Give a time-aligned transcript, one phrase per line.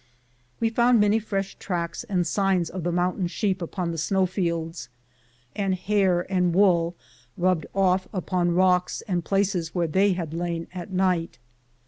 [0.59, 4.89] We found many fresh tracks and signs of the moun tain sheep upon the snowfields,
[5.55, 6.95] and hair and wool
[7.37, 11.37] rubbed off upon rocks, and places where they had lain at night.